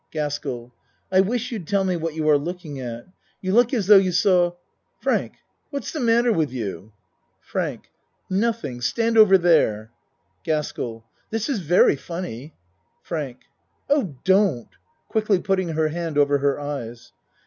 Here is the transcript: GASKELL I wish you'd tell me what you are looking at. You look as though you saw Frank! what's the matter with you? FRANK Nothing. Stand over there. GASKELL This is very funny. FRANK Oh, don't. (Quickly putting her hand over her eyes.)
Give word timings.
GASKELL 0.09 0.73
I 1.11 1.21
wish 1.21 1.51
you'd 1.51 1.67
tell 1.67 1.83
me 1.83 1.95
what 1.95 2.15
you 2.15 2.27
are 2.27 2.37
looking 2.39 2.79
at. 2.79 3.05
You 3.39 3.53
look 3.53 3.71
as 3.71 3.85
though 3.85 3.97
you 3.99 4.11
saw 4.11 4.53
Frank! 4.99 5.33
what's 5.69 5.91
the 5.91 5.99
matter 5.99 6.33
with 6.33 6.51
you? 6.51 6.91
FRANK 7.41 7.83
Nothing. 8.27 8.81
Stand 8.81 9.15
over 9.15 9.37
there. 9.37 9.91
GASKELL 10.43 11.05
This 11.29 11.49
is 11.49 11.59
very 11.59 11.95
funny. 11.95 12.55
FRANK 13.03 13.41
Oh, 13.91 14.15
don't. 14.23 14.69
(Quickly 15.07 15.37
putting 15.37 15.67
her 15.69 15.89
hand 15.89 16.17
over 16.17 16.39
her 16.39 16.59
eyes.) 16.59 17.11